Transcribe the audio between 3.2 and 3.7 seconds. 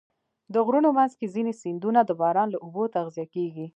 کېږي.